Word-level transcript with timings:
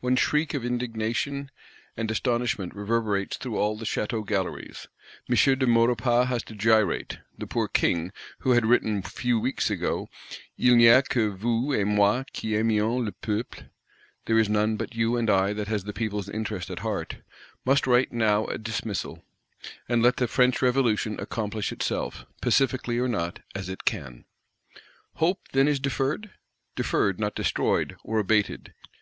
One 0.00 0.14
shriek 0.14 0.52
of 0.52 0.62
indignation 0.62 1.50
and 1.96 2.10
astonishment 2.10 2.74
reverberates 2.74 3.38
through 3.38 3.56
all 3.56 3.78
the 3.78 3.86
Château 3.86 4.26
galleries; 4.26 4.88
M. 5.26 5.34
de 5.58 5.66
Maurepas 5.66 6.26
has 6.28 6.42
to 6.42 6.54
gyrate: 6.54 7.18
the 7.38 7.46
poor 7.46 7.66
King, 7.66 8.12
who 8.40 8.50
had 8.50 8.66
written 8.66 9.00
few 9.00 9.40
weeks 9.40 9.70
ago, 9.70 10.10
"Il 10.58 10.74
n'y 10.76 10.84
a 10.88 11.00
que 11.02 11.30
vous 11.32 11.72
et 11.72 11.86
moi 11.86 12.24
qui 12.34 12.52
aimions 12.56 13.02
le 13.02 13.10
peuple 13.12 13.70
(There 14.26 14.38
is 14.38 14.50
none 14.50 14.76
but 14.76 14.94
you 14.94 15.16
and 15.16 15.30
I 15.30 15.54
that 15.54 15.68
has 15.68 15.84
the 15.84 15.94
people's 15.94 16.28
interest 16.28 16.68
at 16.68 16.80
heart)," 16.80 17.16
must 17.64 17.86
write 17.86 18.12
now 18.12 18.44
a 18.48 18.58
dismissal; 18.58 19.24
and 19.88 20.02
let 20.02 20.16
the 20.18 20.28
French 20.28 20.60
Revolution 20.60 21.18
accomplish 21.18 21.72
itself, 21.72 22.26
pacifically 22.42 22.98
or 22.98 23.08
not, 23.08 23.40
as 23.54 23.70
it 23.70 23.86
can. 23.86 24.26
Hope, 25.14 25.40
then, 25.52 25.66
is 25.66 25.80
deferred? 25.80 26.30
Deferred; 26.76 27.18
not 27.18 27.34
destroyed, 27.34 27.96
or 28.04 28.18
abated. 28.18 28.74